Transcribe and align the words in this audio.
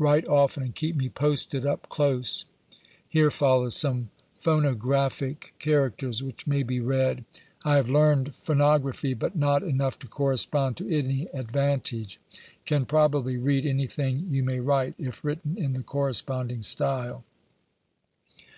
Writo 0.00 0.30
often, 0.30 0.62
and 0.62 0.74
keep 0.74 0.96
me 0.96 1.10
posted 1.10 1.66
up 1.66 1.90
close. 1.90 2.46
[Here 3.06 3.30
follow 3.30 3.68
some 3.68 4.08
phonographic 4.40 5.52
MOKE 5.52 5.52
CORRESPONDENCE. 5.58 5.58
21 5.58 5.58
characters, 5.58 6.22
which 6.22 6.46
may 6.46 6.62
be 6.62 6.80
read:" 6.80 7.26
I 7.66 7.76
have 7.76 7.90
learned 7.90 8.32
phonography, 8.34 9.12
but 9.12 9.36
not 9.36 9.62
enough 9.62 9.98
to 9.98 10.06
correspond 10.08 10.78
to 10.78 10.90
any 10.90 11.26
advantage. 11.34 12.18
Can 12.64 12.86
probably 12.86 13.36
read 13.36 13.66
any 13.66 13.86
thing 13.86 14.24
you 14.30 14.42
may 14.42 14.58
write, 14.58 14.94
if 14.98 15.22
written 15.22 15.58
in 15.58 15.74
the 15.74 15.82
corresponding 15.82 16.62
style." 16.62 17.22